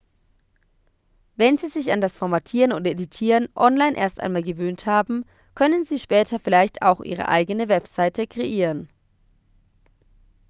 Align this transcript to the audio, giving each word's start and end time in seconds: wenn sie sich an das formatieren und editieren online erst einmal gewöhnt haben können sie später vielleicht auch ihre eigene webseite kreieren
wenn 1.35 1.57
sie 1.57 1.67
sich 1.67 1.91
an 1.91 2.01
das 2.01 2.15
formatieren 2.15 2.73
und 2.73 2.87
editieren 2.87 3.49
online 3.55 3.95
erst 3.95 4.19
einmal 4.19 4.41
gewöhnt 4.41 4.87
haben 4.87 5.25
können 5.53 5.85
sie 5.85 5.99
später 5.99 6.39
vielleicht 6.39 6.81
auch 6.81 7.01
ihre 7.01 7.27
eigene 7.27 7.69
webseite 7.69 8.25
kreieren 8.25 8.89